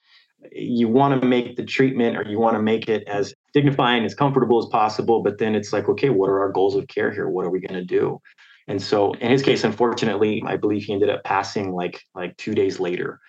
[0.52, 4.16] you want to make the treatment or you want to make it as dignifying, as
[4.16, 5.22] comfortable as possible.
[5.22, 7.30] But then it's like, okay, what are our goals of care here?
[7.30, 8.20] What are we going to do?
[8.68, 12.54] And so in his case, unfortunately, I believe he ended up passing like like two
[12.54, 13.20] days later.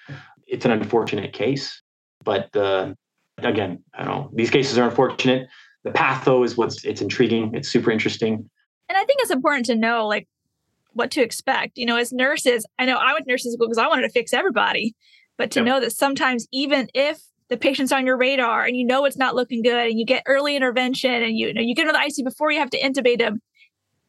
[0.47, 1.83] It's an unfortunate case,
[2.25, 2.95] but uh,
[3.39, 4.31] again, I don't know.
[4.35, 5.49] These cases are unfortunate
[5.85, 7.55] the path though is what's it's intriguing.
[7.55, 8.49] It's super interesting.
[8.89, 10.29] And i think it's important to know like
[10.93, 11.79] what to expect.
[11.79, 14.11] You know as nurses i know i went to nursing school because i wanted to
[14.13, 14.95] fix everybody.
[15.39, 19.05] But to know that sometimes even if the patient's on your radar and you know
[19.05, 21.87] it's not looking good and you get early intervention and you, you know you get
[21.89, 23.41] into the ICU before you have to intubate them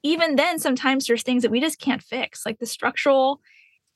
[0.03, 2.45] even then sometimes there's things that we just can't fix.
[2.45, 3.39] Like the structural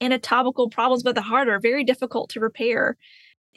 [0.01, 2.97] anatomical problems with the heart are very difficult to repair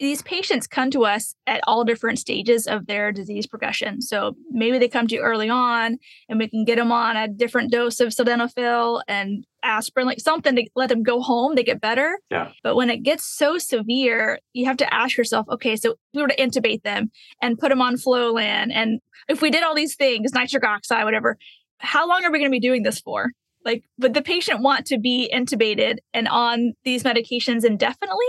[0.01, 4.01] these patients come to us at all different stages of their disease progression.
[4.01, 7.29] So maybe they come to you early on and we can get them on a
[7.29, 11.83] different dose of sildenafil and aspirin, like something to let them go home, they get
[11.83, 12.19] better.
[12.31, 12.51] Yeah.
[12.63, 16.23] But when it gets so severe, you have to ask yourself, okay, so if we
[16.23, 17.11] were to intubate them
[17.43, 21.37] and put them on Flolan, and if we did all these things, nitric oxide, whatever,
[21.77, 23.33] how long are we going to be doing this for?
[23.67, 28.25] Like, would the patient want to be intubated and on these medications indefinitely?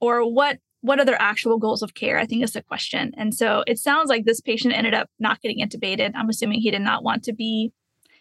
[0.00, 2.18] Or what what are their actual goals of care?
[2.18, 3.12] I think is the question.
[3.16, 6.12] And so it sounds like this patient ended up not getting intubated.
[6.14, 7.72] I'm assuming he did not want to be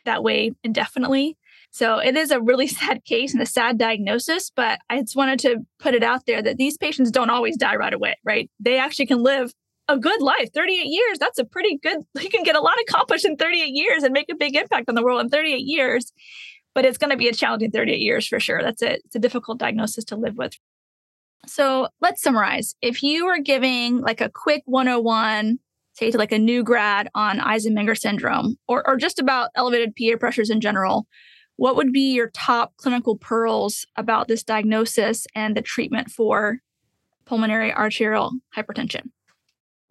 [0.05, 1.37] that way indefinitely.
[1.71, 5.39] So it is a really sad case and a sad diagnosis, but I just wanted
[5.39, 8.49] to put it out there that these patients don't always die right away, right?
[8.59, 9.53] They actually can live
[9.87, 13.25] a good life 38 years that's a pretty good you can get a lot accomplished
[13.25, 16.13] in 38 years and make a big impact on the world in 38 years
[16.75, 19.19] but it's going to be a challenging 38 years for sure that's it it's a
[19.19, 20.53] difficult diagnosis to live with
[21.45, 22.75] so let's summarize.
[22.81, 25.59] If you were giving like a quick 101,
[25.93, 30.17] say to like a new grad on Eisenmenger syndrome or, or just about elevated PA
[30.17, 31.07] pressures in general,
[31.55, 36.59] what would be your top clinical pearls about this diagnosis and the treatment for
[37.25, 39.09] pulmonary arterial hypertension?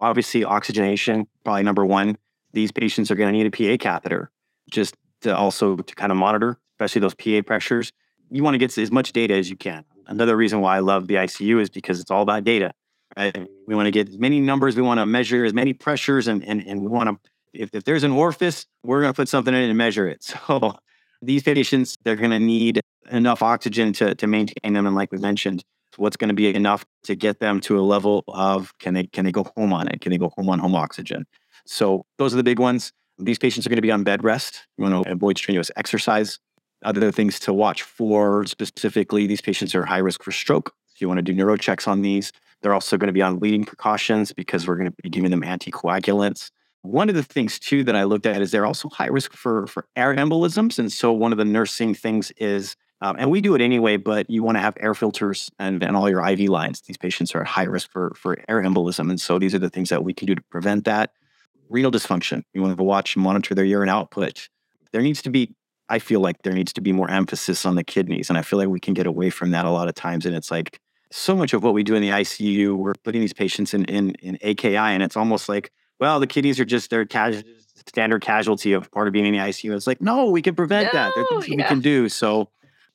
[0.00, 2.16] Obviously, oxygenation, probably number one.
[2.52, 4.30] These patients are going to need a PA catheter
[4.70, 7.92] just to also to kind of monitor, especially those PA pressures.
[8.30, 11.06] You want to get as much data as you can another reason why I love
[11.06, 12.72] the ICU is because it's all about data.
[13.16, 13.48] Right?
[13.66, 16.44] We want to get as many numbers, we want to measure as many pressures, and
[16.44, 17.30] and, and we want to.
[17.54, 20.24] If, if there's an orifice, we're going to put something in and measure it.
[20.48, 20.76] So
[21.20, 25.18] these patients, they're going to need enough oxygen to to maintain them, and like we
[25.18, 25.64] mentioned,
[25.96, 29.24] what's going to be enough to get them to a level of can they can
[29.24, 30.00] they go home on it?
[30.00, 31.26] Can they go home on home oxygen?
[31.66, 32.92] So those are the big ones.
[33.18, 34.66] These patients are going to be on bed rest.
[34.76, 36.38] You want to avoid strenuous exercise.
[36.84, 40.74] Other things to watch for specifically, these patients are high risk for stroke.
[40.86, 42.32] So you want to do neuro checks on these.
[42.62, 45.42] They're also going to be on bleeding precautions because we're going to be giving them
[45.42, 46.50] anticoagulants.
[46.82, 49.66] One of the things too that I looked at is they're also high risk for
[49.66, 53.54] for air embolisms, and so one of the nursing things is, um, and we do
[53.56, 56.80] it anyway, but you want to have air filters and, and all your IV lines.
[56.82, 59.70] These patients are at high risk for for air embolism, and so these are the
[59.70, 61.10] things that we can do to prevent that.
[61.68, 62.42] Renal dysfunction.
[62.54, 64.48] You want to watch and monitor their urine output.
[64.92, 65.54] There needs to be
[65.88, 68.28] I feel like there needs to be more emphasis on the kidneys.
[68.28, 70.26] And I feel like we can get away from that a lot of times.
[70.26, 73.32] And it's like so much of what we do in the ICU, we're putting these
[73.32, 77.06] patients in, in, in AKI, and it's almost like, well, the kidneys are just their
[77.86, 79.74] standard casualty of part of being in the ICU.
[79.74, 81.12] It's like, no, we can prevent no, that.
[81.14, 81.56] There's things yeah.
[81.56, 82.08] we can do.
[82.08, 82.50] So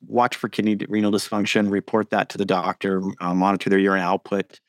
[0.07, 4.59] watch for kidney renal dysfunction, report that to the doctor, uh, monitor their urine output.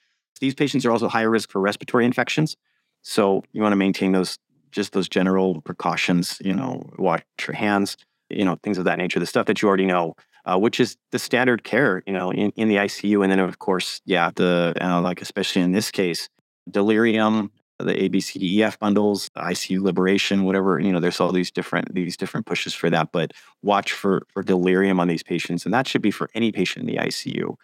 [0.41, 2.57] These patients are also higher risk for respiratory infections.
[3.03, 4.39] So you want to maintain those
[4.73, 7.97] just those general precautions, you know, wash your hands,
[8.31, 10.97] you know, things of that nature, the stuff that you already know, uh, which is
[11.13, 13.23] the standard care, you know, in, in the ICU.
[13.23, 16.29] And then, of course, yeah, the, uh, like, especially in this case,
[16.71, 22.47] delirium, the ABCDEF bundles, ICU liberation, whatever, you know, there's all these different, these different
[22.47, 23.33] pushes for that, but
[23.63, 25.65] watch for, for delirium on these patients.
[25.65, 27.57] And that should be for any patient in the ICU.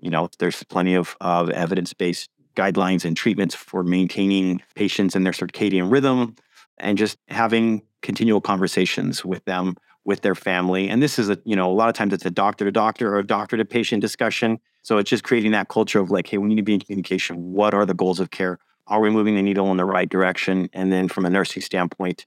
[0.00, 5.32] You know, there's plenty of, of evidence-based guidelines and treatments for maintaining patients in their
[5.32, 6.34] circadian rhythm
[6.78, 9.76] and just having continual conversations with them
[10.08, 10.88] with their family.
[10.88, 13.14] And this is a you know a lot of times it's a doctor to doctor
[13.14, 14.58] or a doctor to patient discussion.
[14.82, 17.52] So it's just creating that culture of like hey we need to be in communication.
[17.52, 18.58] What are the goals of care?
[18.86, 20.70] Are we moving the needle in the right direction?
[20.72, 22.24] And then from a nursing standpoint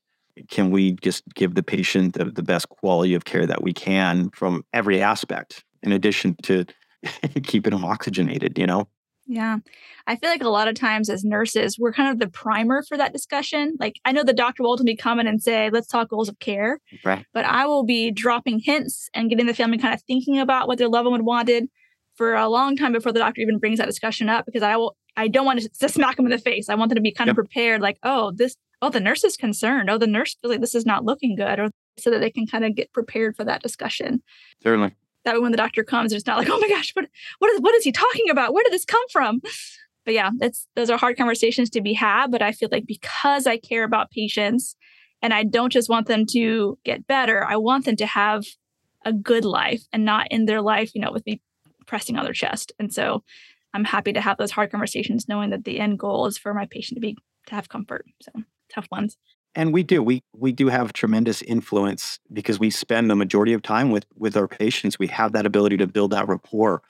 [0.49, 4.29] can we just give the patient the, the best quality of care that we can
[4.29, 6.65] from every aspect in addition to
[7.43, 8.87] keeping them oxygenated you know
[9.31, 9.57] yeah.
[10.07, 12.97] I feel like a lot of times as nurses, we're kind of the primer for
[12.97, 13.77] that discussion.
[13.79, 16.37] Like I know the doctor will ultimately come in and say, let's talk goals of
[16.39, 16.79] care.
[17.05, 17.25] Right.
[17.33, 20.77] But I will be dropping hints and getting the family kind of thinking about what
[20.77, 21.69] their loved one wanted
[22.15, 24.97] for a long time before the doctor even brings that discussion up because I will
[25.15, 26.67] I don't want to just smack them in the face.
[26.67, 27.33] I want them to be kind yep.
[27.33, 29.89] of prepared, like, oh, this oh, the nurse is concerned.
[29.89, 32.47] Oh, the nurse feels like this is not looking good, or so that they can
[32.47, 34.23] kind of get prepared for that discussion.
[34.61, 37.07] Certainly that way when the doctor comes it's not like oh my gosh what
[37.39, 38.53] what is what is he talking about?
[38.53, 39.41] Where did this come from?
[40.05, 43.45] But yeah that's those are hard conversations to be had but i feel like because
[43.45, 44.75] i care about patients
[45.21, 48.43] and i don't just want them to get better i want them to have
[49.05, 51.39] a good life and not in their life you know with me
[51.85, 52.71] pressing on their chest.
[52.79, 53.23] And so
[53.73, 56.65] i'm happy to have those hard conversations knowing that the end goal is for my
[56.65, 58.05] patient to be to have comfort.
[58.21, 58.31] So
[58.73, 59.17] tough ones
[59.55, 63.61] and we do we we do have tremendous influence because we spend the majority of
[63.61, 64.99] time with with our patients.
[64.99, 66.81] We have that ability to build that rapport.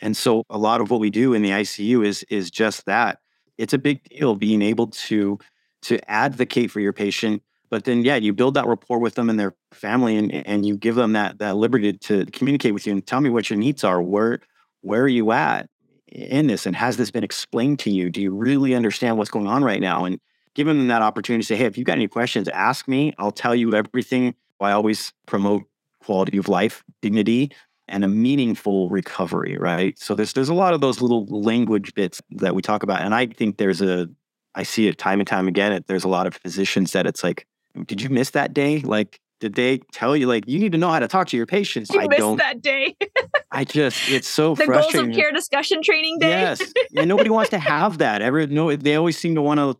[0.00, 3.20] And so a lot of what we do in the icu is is just that.
[3.58, 5.38] It's a big deal being able to
[5.82, 9.38] to advocate for your patient but then yeah you build that rapport with them and
[9.38, 13.06] their family and and you give them that that liberty to communicate with you and
[13.06, 14.00] tell me what your needs are.
[14.02, 14.40] Where
[14.82, 15.68] where are you at
[16.08, 18.10] in this and has this been explained to you?
[18.10, 20.04] Do you really understand what's going on right now?
[20.04, 20.20] And
[20.56, 23.14] give them that opportunity to say, hey, if you've got any questions, ask me.
[23.18, 24.34] I'll tell you everything.
[24.58, 25.64] I always promote
[26.02, 27.52] quality of life, dignity,
[27.88, 29.96] and a meaningful recovery, right?
[29.98, 33.02] So there's there's a lot of those little language bits that we talk about.
[33.02, 34.08] And I think there's a
[34.54, 35.84] I see it time and time again.
[35.86, 37.46] There's a lot of physicians that it's like,
[37.84, 38.80] did you miss that day?
[38.80, 41.44] Like, did they tell you like you need to know how to talk to your
[41.44, 41.90] patients?
[41.92, 42.96] You I missed don't, that day.
[43.50, 45.10] I just it's so the frustrating.
[45.10, 46.30] goals of care discussion training day.
[46.30, 48.22] Yes, and nobody wants to have that.
[48.22, 49.76] Ever no, they always seem to want to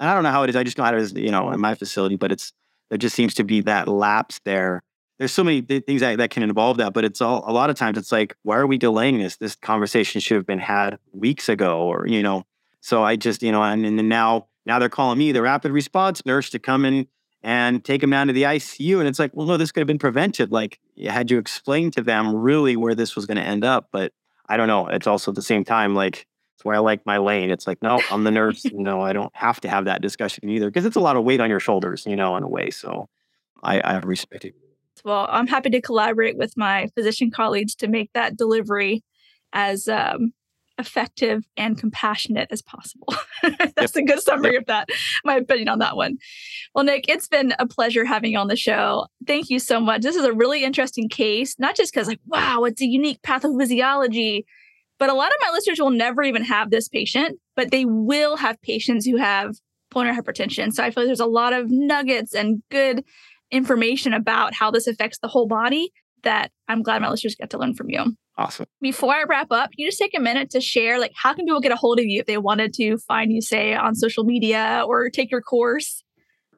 [0.00, 0.56] and I don't know how it is.
[0.56, 1.60] I just know how it is, you know, in mm-hmm.
[1.60, 2.52] my facility, but it's
[2.88, 4.82] there just seems to be that lapse there.
[5.18, 7.70] There's so many th- things that, that can involve that, but it's all a lot
[7.70, 9.36] of times it's like, why are we delaying this?
[9.36, 12.44] This conversation should have been had weeks ago, or you know.
[12.80, 16.24] So I just, you know, and, and now now they're calling me the rapid response
[16.24, 17.06] nurse to come in
[17.42, 18.98] and take them down to the ICU.
[18.98, 20.52] And it's like, well, no, this could have been prevented.
[20.52, 23.88] Like, had you explained to them really where this was going to end up?
[23.92, 24.12] But
[24.48, 24.86] I don't know.
[24.88, 26.26] It's also at the same time, like,
[26.60, 27.50] it's where I like my lane.
[27.50, 28.66] It's like, no, I'm the nurse.
[28.72, 31.40] no, I don't have to have that discussion either because it's a lot of weight
[31.40, 32.68] on your shoulders, you know, in a way.
[32.68, 33.08] So
[33.62, 34.54] I, I respect it.
[35.02, 39.02] Well, I'm happy to collaborate with my physician colleagues to make that delivery
[39.54, 40.34] as um,
[40.78, 43.14] effective and compassionate as possible.
[43.42, 43.96] That's yep.
[43.96, 44.62] a good summary yep.
[44.62, 44.90] of that,
[45.24, 46.18] my opinion on that one.
[46.74, 49.06] Well, Nick, it's been a pleasure having you on the show.
[49.26, 50.02] Thank you so much.
[50.02, 54.44] This is a really interesting case, not just because, like, wow, it's a unique pathophysiology
[55.00, 58.36] but a lot of my listeners will never even have this patient, but they will
[58.36, 59.56] have patients who have
[59.90, 60.72] pulmonary hypertension.
[60.72, 63.02] So I feel like there's a lot of nuggets and good
[63.50, 65.90] information about how this affects the whole body
[66.22, 68.14] that I'm glad my listeners get to learn from you.
[68.36, 68.66] Awesome.
[68.80, 71.60] Before I wrap up, you just take a minute to share like how can people
[71.60, 74.84] get a hold of you if they wanted to find you, say, on social media
[74.86, 76.04] or take your course?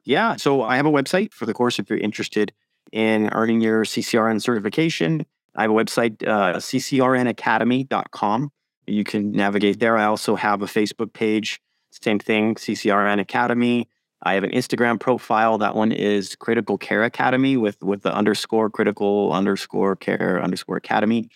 [0.04, 0.34] Yeah.
[0.34, 2.52] So I have a website for the course if you're interested
[2.90, 5.26] in earning your CCRN certification.
[5.54, 8.50] I have a website, uh, ccrnacademy.com.
[8.86, 9.96] You can navigate there.
[9.96, 13.88] I also have a Facebook page, same thing, CCRN Academy.
[14.24, 15.58] I have an Instagram profile.
[15.58, 21.28] That one is Critical Care Academy with with the underscore critical underscore care underscore academy.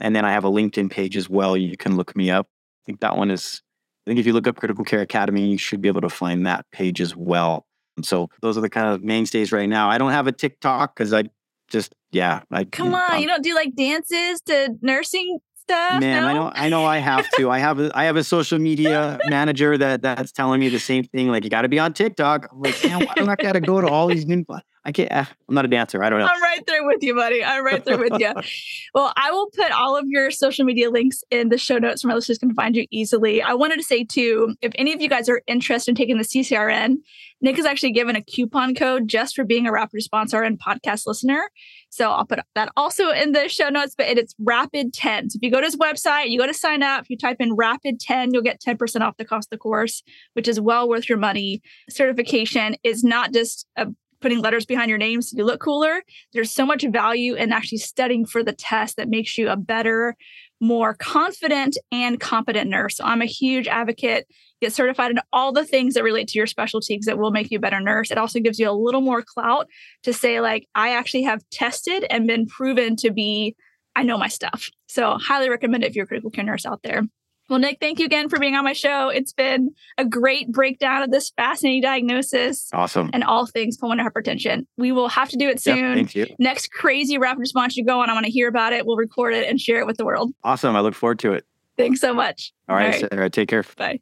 [0.00, 1.56] And then I have a LinkedIn page as well.
[1.56, 2.48] You can look me up.
[2.82, 3.62] I think that one is,
[4.04, 6.44] I think if you look up Critical Care Academy, you should be able to find
[6.46, 7.66] that page as well.
[8.02, 9.88] So those are the kind of mainstays right now.
[9.88, 11.24] I don't have a TikTok because I
[11.72, 12.42] just yeah.
[12.50, 16.00] I, Come on, I'm, you don't do like dances to nursing stuff.
[16.00, 16.28] Man, no?
[16.28, 17.50] I know, I know, I have to.
[17.50, 21.04] I have, a, I have a social media manager that that's telling me the same
[21.04, 21.28] thing.
[21.28, 22.48] Like, you got to be on TikTok.
[22.52, 24.44] I'm like, man, why do I got to go to all these new?
[24.84, 25.12] I can't.
[25.12, 26.02] Uh, I'm not a dancer.
[26.02, 26.26] I don't know.
[26.26, 27.44] I'm right there with you, buddy.
[27.44, 28.32] I'm right there with you.
[28.94, 32.08] well, I will put all of your social media links in the show notes so
[32.08, 33.42] my listeners can find you easily.
[33.42, 36.24] I wanted to say too, if any of you guys are interested in taking the
[36.24, 36.96] CCRN,
[37.40, 41.06] Nick has actually given a coupon code just for being a Rapid sponsor and podcast
[41.06, 41.50] listener.
[41.90, 45.30] So I'll put that also in the show notes, but it's Rapid 10.
[45.30, 47.36] So if you go to his website, you go to sign up, If you type
[47.40, 50.02] in Rapid 10, you'll get 10% off the cost of the course,
[50.34, 51.62] which is well worth your money.
[51.90, 53.88] Certification is not just a
[54.22, 56.02] putting letters behind your name so you look cooler.
[56.32, 60.16] There's so much value in actually studying for the test that makes you a better,
[60.60, 62.96] more confident and competent nurse.
[62.96, 64.26] So I'm a huge advocate.
[64.60, 67.50] Get certified in all the things that relate to your specialty because it will make
[67.50, 68.12] you a better nurse.
[68.12, 69.66] It also gives you a little more clout
[70.04, 73.56] to say, like, I actually have tested and been proven to be,
[73.96, 74.70] I know my stuff.
[74.86, 77.02] So highly recommend it if you're a critical care nurse out there.
[77.52, 79.10] Well, Nick, thank you again for being on my show.
[79.10, 82.70] It's been a great breakdown of this fascinating diagnosis.
[82.72, 83.10] Awesome.
[83.12, 84.64] And all things pulmonary hypertension.
[84.78, 85.76] We will have to do it soon.
[85.76, 86.26] Yep, thank you.
[86.38, 88.86] Next crazy rapid response you go on, I want to hear about it.
[88.86, 90.32] We'll record it and share it with the world.
[90.42, 90.74] Awesome.
[90.74, 91.44] I look forward to it.
[91.76, 92.54] Thanks so much.
[92.70, 93.10] all right, all right.
[93.12, 93.66] Sarah, take care.
[93.76, 94.00] Bye.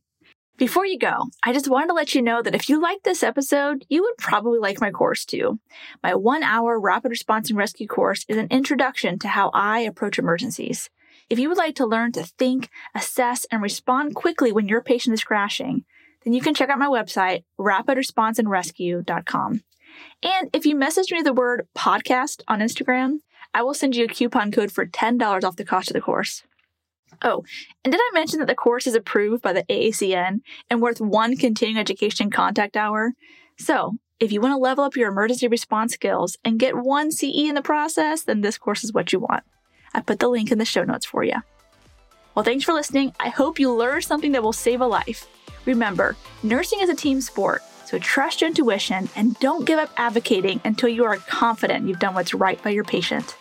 [0.57, 3.25] Before you go, I just wanted to let you know that if you like this
[3.25, 5.59] episode, you would probably like my course too.
[6.05, 10.21] My one hour rapid response and rescue course is an introduction to how I approach
[10.21, 10.89] emergencies.
[11.31, 15.15] If you would like to learn to think, assess, and respond quickly when your patient
[15.15, 15.85] is crashing,
[16.25, 19.63] then you can check out my website, rapidresponseandrescue.com.
[20.23, 23.21] And if you message me the word podcast on Instagram,
[23.55, 26.43] I will send you a coupon code for $10 off the cost of the course.
[27.23, 27.45] Oh,
[27.85, 31.37] and did I mention that the course is approved by the AACN and worth one
[31.37, 33.13] continuing education contact hour?
[33.57, 37.49] So, if you want to level up your emergency response skills and get one CE
[37.49, 39.45] in the process, then this course is what you want.
[39.95, 41.37] I put the link in the show notes for you.
[42.35, 43.13] Well, thanks for listening.
[43.19, 45.27] I hope you learned something that will save a life.
[45.67, 50.61] Remember, nursing is a team sport, so trust your intuition and don't give up advocating
[50.65, 53.37] until you are confident you've done what's right by your patient.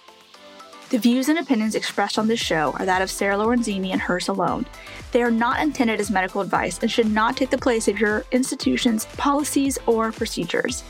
[0.89, 4.27] The views and opinions expressed on this show are that of Sarah Lorenzini and hers
[4.27, 4.65] alone.
[5.11, 8.25] They are not intended as medical advice and should not take the place of your
[8.31, 10.83] institution's policies or procedures.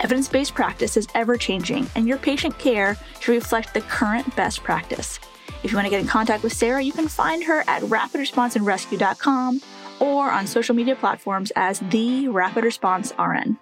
[0.00, 4.62] Evidence based practice is ever changing, and your patient care should reflect the current best
[4.62, 5.18] practice.
[5.62, 9.60] If you want to get in contact with Sarah, you can find her at rapidresponseandrescue.com
[10.00, 13.58] or on social media platforms as the Rapid Response RN.